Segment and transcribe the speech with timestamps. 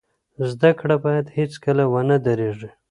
[0.49, 2.69] زده کړه باید هیڅکله ونه دریږي.